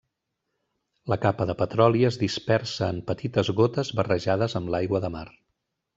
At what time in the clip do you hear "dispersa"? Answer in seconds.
2.23-2.89